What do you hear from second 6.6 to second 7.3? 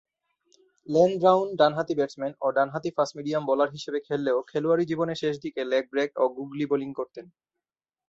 Bowling করতেন।